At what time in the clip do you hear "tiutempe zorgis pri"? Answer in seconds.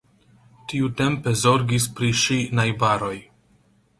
0.71-2.11